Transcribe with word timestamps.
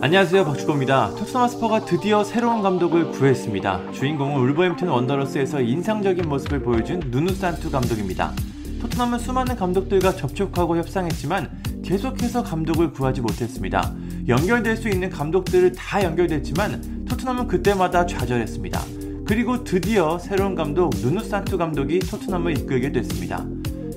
안녕하세요 0.00 0.44
박주호입니다. 0.44 1.16
토트넘 1.16 1.48
스퍼가 1.48 1.84
드디어 1.84 2.22
새로운 2.22 2.62
감독을 2.62 3.10
구했습니다. 3.10 3.90
주인공은 3.90 4.40
울버햄튼 4.40 4.86
원더러스에서 4.86 5.60
인상적인 5.60 6.28
모습을 6.28 6.62
보여준 6.62 7.00
누누 7.06 7.34
산투 7.34 7.68
감독입니다. 7.72 8.32
토트넘은 8.80 9.18
수많은 9.18 9.56
감독들과 9.56 10.12
접촉하고 10.12 10.76
협상했지만 10.76 11.82
계속해서 11.84 12.44
감독을 12.44 12.92
구하지 12.92 13.22
못했습니다. 13.22 13.92
연결될 14.28 14.76
수 14.76 14.88
있는 14.88 15.10
감독들을 15.10 15.72
다 15.72 16.04
연결됐지만 16.04 17.06
토트넘은 17.08 17.48
그때마다 17.48 18.06
좌절했습니다. 18.06 18.80
그리고 19.26 19.64
드디어 19.64 20.20
새로운 20.20 20.54
감독 20.54 20.90
누누 20.90 21.24
산투 21.24 21.58
감독이 21.58 21.98
토트넘을 21.98 22.56
이끌게 22.56 22.92
됐습니다. 22.92 23.44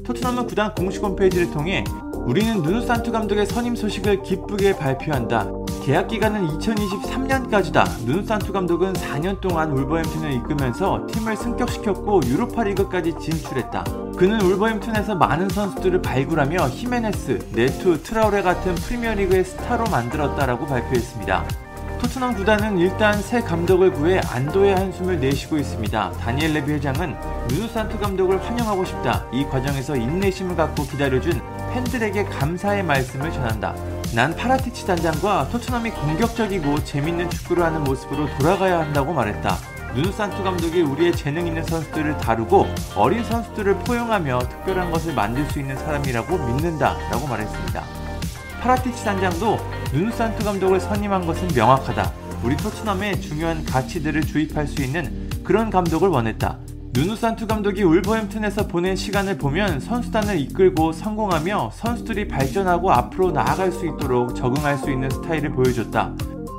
토트넘은 0.04 0.48
구단 0.48 0.74
공식 0.74 1.04
홈페이지를 1.04 1.52
통해 1.52 1.84
우리는 2.26 2.64
누누 2.64 2.82
산투 2.82 3.12
감독의 3.12 3.46
선임 3.46 3.76
소식을 3.76 4.24
기쁘게 4.24 4.78
발표한다. 4.78 5.61
계약 5.82 6.10
기간은 6.10 6.48
2023년까지다. 6.60 8.06
누누 8.06 8.24
산투 8.24 8.54
감독은 8.54 8.94
4년 8.94 9.42
동안 9.42 9.72
울버햄튼을 9.72 10.32
이끌면서 10.34 11.08
팀을 11.08 11.36
승격시켰고 11.36 12.22
유로파리그까지 12.26 13.16
진출했다. 13.20 13.84
그는 14.16 14.40
울버햄튼에서 14.42 15.16
많은 15.16 15.50
선수들을 15.50 16.04
발굴하며 16.04 16.70
히메네스, 16.70 17.50
네투, 17.54 18.04
트라우레 18.04 18.44
같은 18.44 18.76
프리미어리그의 18.76 19.44
스타로 19.44 19.86
만들었다라고 19.86 20.68
발표했습니다. 20.68 21.46
토트넘 22.00 22.36
구단은 22.36 22.78
일단 22.78 23.20
새 23.20 23.42
감독을 23.42 23.92
구해 23.92 24.20
안도의 24.20 24.76
한숨을 24.76 25.20
내쉬고 25.20 25.58
있습니다. 25.58 26.12
다니엘 26.12 26.54
레비 26.54 26.74
회장은 26.74 27.16
누누 27.50 27.68
산투 27.68 27.98
감독을 27.98 28.44
환영하고 28.44 28.86
싶다. 28.86 29.26
이 29.34 29.46
과정에서 29.46 29.96
인내심을 29.96 30.56
갖고 30.56 30.84
기다려준 30.84 31.42
팬들에게 31.74 32.26
감사의 32.26 32.84
말씀을 32.84 33.32
전한다. 33.32 33.74
난 34.14 34.36
파라티치 34.36 34.86
단장과 34.86 35.50
토트넘이 35.50 35.92
공격적이고 35.92 36.84
재밌는 36.84 37.30
축구를 37.30 37.64
하는 37.64 37.84
모습으로 37.84 38.28
돌아가야 38.38 38.80
한다고 38.80 39.14
말했다. 39.14 39.58
누누 39.96 40.12
산투 40.12 40.44
감독이 40.44 40.82
우리의 40.82 41.16
재능 41.16 41.48
있는 41.48 41.64
선수들을 41.64 42.18
다루고 42.18 42.68
어린 42.96 43.24
선수들을 43.24 43.76
포용하며 43.80 44.40
특별한 44.40 44.92
것을 44.92 45.14
만들 45.14 45.46
수 45.50 45.60
있는 45.60 45.78
사람이라고 45.78 46.38
믿는다. 46.38 46.98
라고 47.10 47.28
말했습니다. 47.28 47.84
파라티치 48.62 49.04
단장도 49.04 49.60
누누 49.94 50.12
산투 50.12 50.44
감독을 50.44 50.80
선임한 50.80 51.26
것은 51.26 51.48
명확하다. 51.56 52.12
우리 52.44 52.58
토트넘에 52.58 53.20
중요한 53.20 53.64
가치들을 53.66 54.22
주입할 54.24 54.68
수 54.68 54.82
있는 54.82 55.30
그런 55.44 55.70
감독을 55.70 56.10
원했다. 56.10 56.58
누누산투 56.94 57.48
감독이 57.48 57.84
울버햄튼에서 57.84 58.68
보낸 58.68 58.98
시간을 58.98 59.38
보면 59.38 59.80
선수단을 59.80 60.38
이끌고 60.42 60.92
성공하며 60.92 61.72
선수들이 61.74 62.28
발전하고 62.28 62.92
앞으로 62.92 63.32
나아갈 63.32 63.72
수 63.72 63.86
있도록 63.86 64.36
적응할 64.36 64.78
수 64.78 64.92
있는 64.92 65.10
스타일을 65.10 65.52
보여줬다. 65.52 66.14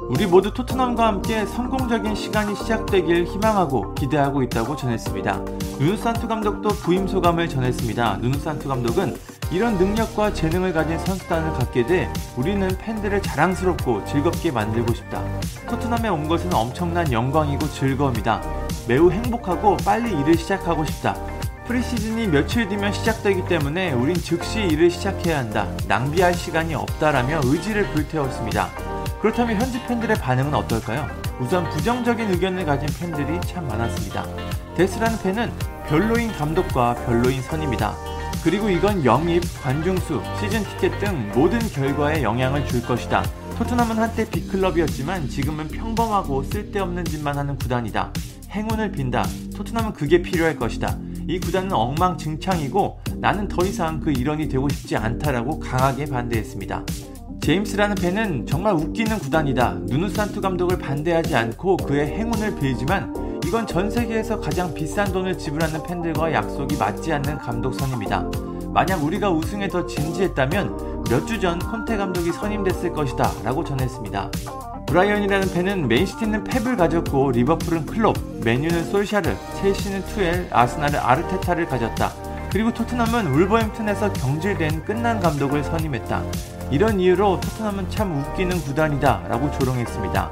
우리 0.08 0.27
모두 0.27 0.53
토트넘과 0.53 1.06
함께 1.06 1.44
성공적인 1.44 2.14
시간이 2.14 2.56
시작되길 2.56 3.27
희망하고 3.27 3.94
기대하고 3.94 4.42
있다고 4.42 4.75
전했습니다. 4.75 5.44
누누산투 5.78 6.27
감독도 6.27 6.70
부임 6.70 7.06
소감을 7.06 7.50
전했습니다. 7.50 8.16
누누산투 8.22 8.69
감독은 8.69 9.14
이런 9.53 9.77
능력과 9.77 10.33
재능을 10.33 10.72
가진 10.72 10.98
선수단을 10.98 11.53
갖게 11.53 11.84
돼 11.84 12.11
우리는 12.36 12.67
팬들을 12.78 13.20
자랑스럽고 13.20 14.03
즐겁게 14.06 14.50
만들고 14.50 14.94
싶다. 14.94 15.22
토트넘에 15.69 16.09
온 16.09 16.27
것은 16.27 16.55
엄청난 16.55 17.12
영광이고 17.12 17.69
즐거움이다. 17.69 18.41
매우 18.89 19.11
행복하고 19.11 19.77
빨리 19.84 20.19
일을 20.19 20.39
시작하고 20.39 20.86
싶다. 20.86 21.14
프리시즌이 21.67 22.28
며칠 22.28 22.67
뒤면 22.67 22.94
시작되기 22.94 23.47
때문에 23.47 23.92
우린 23.92 24.17
즉시 24.17 24.61
일을 24.61 24.91
시작해야 24.91 25.39
한다. 25.39 25.69
낭비할 25.87 26.33
시간이 26.33 26.75
없다라며 26.75 27.42
의지를 27.44 27.87
불태웠습니다. 27.89 28.70
그렇다면 29.20 29.61
현지 29.61 29.81
팬들의 29.87 30.16
반응은 30.16 30.55
어떨까요? 30.55 31.06
우선 31.39 31.69
부정적인 31.69 32.31
의견을 32.31 32.64
가진 32.64 32.89
팬들이 32.98 33.39
참 33.42 33.69
많았습니다. 33.69 34.26
데스라는 34.76 35.19
팬은 35.22 35.53
별로인 35.88 36.32
감독과 36.32 36.94
별로인 37.05 37.43
선입니다. 37.43 38.12
그리고 38.44 38.69
이건 38.69 39.04
영입, 39.04 39.43
관중수, 39.62 40.20
시즌 40.41 40.65
티켓 40.65 40.98
등 40.98 41.31
모든 41.34 41.59
결과에 41.60 42.22
영향을 42.22 42.66
줄 42.66 42.82
것이다. 42.82 43.22
토트넘은 43.56 43.97
한때 43.97 44.28
빅클럽이었지만 44.28 45.28
지금은 45.28 45.69
평범하고 45.69 46.43
쓸데없는 46.43 47.04
짓만 47.04 47.38
하는 47.38 47.56
구단이다. 47.56 48.12
행운을 48.50 48.93
빈다. 48.93 49.25
토트넘은 49.56 49.93
그게 49.93 50.20
필요할 50.20 50.56
것이다. 50.56 50.98
이 51.28 51.38
구단은 51.38 51.72
엉망진창이고 51.72 53.00
나는 53.19 53.48
더 53.48 53.65
이상 53.65 54.00
그 54.00 54.10
일원이 54.10 54.49
되고 54.49 54.69
싶지 54.69 54.97
않다라고 54.97 55.60
강하게 55.60 56.06
반대했습니다. 56.06 56.84
제임스라는 57.41 57.97
팬은 57.97 58.47
정말 58.47 58.75
웃기는 58.75 59.19
구단이다. 59.19 59.81
누누산투 59.87 60.41
감독을 60.41 60.78
반대하지 60.78 61.34
않고 61.34 61.76
그의 61.78 62.09
행운을 62.09 62.56
빌지만 62.59 63.12
이건 63.44 63.66
전 63.66 63.91
세계에서 63.91 64.41
가장 64.41 64.72
비싼 64.72 65.12
돈을 65.12 65.36
지불하는 65.36 65.82
팬들과 65.82 66.32
약속이 66.32 66.76
맞지 66.76 67.12
않는 67.12 67.38
감독 67.38 67.75
선입니다. 67.75 68.25
만약 68.72 69.03
우리가 69.03 69.30
우승에 69.30 69.69
더 69.69 69.86
진지했다면 69.86 71.03
몇 71.10 71.26
주 71.26 71.38
전 71.38 71.58
콘테 71.58 71.97
감독이 71.97 72.32
선임됐을 72.32 72.92
것이다 72.92 73.31
라고 73.44 73.62
전했습니다. 73.64 74.31
브라이언이라는 74.86 75.52
팬은 75.52 75.88
맨시티는 75.88 76.44
펩을 76.44 76.76
가졌고 76.76 77.32
리버풀은 77.32 77.86
클롭, 77.86 78.16
맨유는 78.44 78.84
솔샤르, 78.84 79.34
첼시는 79.60 80.04
투헬, 80.06 80.48
아스날은 80.50 80.98
아르테타를 80.98 81.66
가졌다. 81.66 82.12
그리고 82.50 82.72
토트넘은 82.72 83.26
울버햄튼에서 83.34 84.12
경질된 84.12 84.84
끝난 84.84 85.20
감독을 85.20 85.64
선임했다. 85.64 86.22
이런 86.70 87.00
이유로 87.00 87.41
토트넘은 87.41 87.91
참 87.91 88.19
웃기는 88.19 88.58
구단이다 88.62 89.25
라고 89.28 89.50
조롱했습니다. 89.58 90.31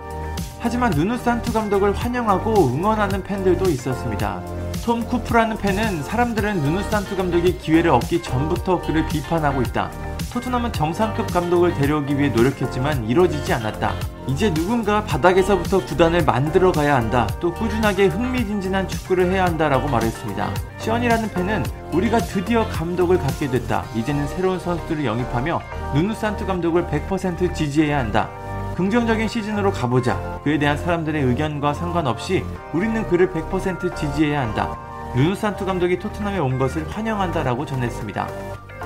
하지만 0.62 0.90
누누 0.90 1.16
산투 1.16 1.54
감독을 1.54 1.96
환영하고 1.96 2.68
응원하는 2.74 3.24
팬들도 3.24 3.70
있었습니다. 3.70 4.42
톰 4.84 5.02
쿠프라는 5.06 5.56
팬은 5.56 6.02
사람들은 6.02 6.60
누누 6.60 6.82
산투 6.90 7.16
감독이 7.16 7.56
기회를 7.58 7.90
얻기 7.90 8.22
전부터 8.22 8.82
그를 8.82 9.06
비판하고 9.06 9.62
있다. 9.62 9.90
토트넘은 10.32 10.72
정상급 10.72 11.32
감독을 11.32 11.74
데려오기 11.74 12.16
위해 12.18 12.28
노력했지만 12.28 13.06
이뤄지지 13.08 13.52
않았다. 13.54 13.94
이제 14.28 14.52
누군가 14.54 15.02
바닥에서부터 15.04 15.84
구단을 15.84 16.24
만들어 16.24 16.70
가야 16.70 16.94
한다. 16.94 17.26
또 17.40 17.52
꾸준하게 17.52 18.06
흥미진진한 18.06 18.86
축구를 18.86 19.32
해야 19.32 19.44
한다라고 19.46 19.88
말했습니다. 19.88 20.50
시언이라는 20.78 21.30
팬은 21.30 21.64
우리가 21.92 22.18
드디어 22.18 22.68
감독을 22.68 23.18
갖게 23.18 23.50
됐다. 23.50 23.84
이제는 23.96 24.28
새로운 24.28 24.60
선수들을 24.60 25.04
영입하며 25.04 25.60
누누 25.94 26.14
산투 26.14 26.46
감독을 26.46 26.86
100% 26.86 27.52
지지해야 27.54 27.98
한다. 27.98 28.28
긍정적인 28.76 29.28
시즌으로 29.28 29.72
가보자. 29.72 30.40
그에 30.44 30.58
대한 30.58 30.76
사람들의 30.76 31.22
의견과 31.22 31.74
상관없이 31.74 32.44
우리는 32.72 33.06
그를 33.08 33.30
100% 33.30 33.94
지지해야 33.96 34.40
한다. 34.40 34.76
누누산투 35.14 35.66
감독이 35.66 35.98
토트넘에 35.98 36.38
온 36.38 36.58
것을 36.58 36.88
환영한다라고 36.88 37.66
전했습니다. 37.66 38.28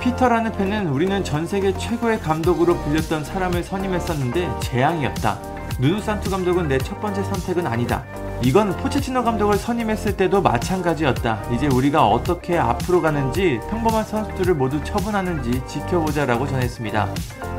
피터라는 0.01 0.51
팬은 0.53 0.87
우리는 0.87 1.23
전 1.23 1.45
세계 1.47 1.71
최고의 1.77 2.19
감독으로 2.19 2.75
불렸던 2.77 3.23
사람을 3.23 3.63
선임했었는데 3.63 4.59
재앙이었다. 4.59 5.39
누누산투 5.79 6.29
감독은 6.29 6.67
내 6.67 6.77
첫 6.79 6.99
번째 6.99 7.23
선택은 7.23 7.67
아니다. 7.67 8.03
이건 8.43 8.75
포체티노 8.77 9.23
감독을 9.23 9.55
선임했을 9.57 10.17
때도 10.17 10.41
마찬가지였다. 10.41 11.43
이제 11.53 11.67
우리가 11.67 12.05
어떻게 12.07 12.57
앞으로 12.57 13.01
가는지 13.01 13.59
평범한 13.69 14.03
선수들을 14.03 14.55
모두 14.55 14.83
처분하는지 14.83 15.61
지켜보자라고 15.67 16.47
전했습니다. 16.47 17.07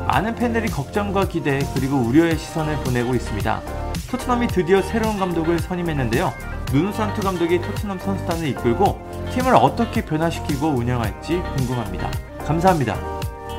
많은 0.07 0.35
팬들이 0.35 0.69
걱정과 0.69 1.27
기대 1.27 1.59
그리고 1.75 1.97
우려의 1.97 2.37
시선을 2.37 2.77
보내고 2.85 3.13
있습니다. 3.13 3.61
토트넘이 4.09 4.47
드디어 4.47 4.81
새로운 4.81 5.19
감독을 5.19 5.59
선임했는데요. 5.59 6.33
누누산투 6.71 7.21
감독이 7.21 7.61
토트넘 7.61 7.99
선수단을 7.99 8.47
이끌고 8.47 8.97
팀을 9.33 9.53
어떻게 9.55 10.05
변화시키고 10.05 10.69
운영할지 10.69 11.41
궁금합니다. 11.57 12.09
감사합니다. 12.45 12.95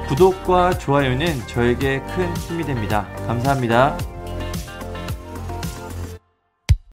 구독과 0.08 0.78
좋아요는 0.78 1.46
저에게 1.46 2.00
큰 2.14 2.34
힘이 2.38 2.64
됩니다. 2.64 3.06
감사합니다. 3.26 3.98